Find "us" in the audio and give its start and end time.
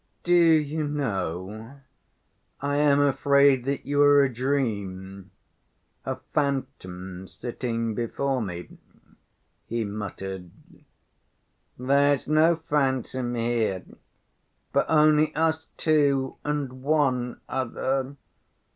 15.35-15.67